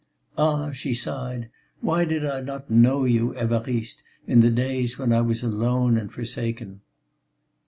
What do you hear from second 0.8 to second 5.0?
sighed, "why did I not know you, Évariste, in the days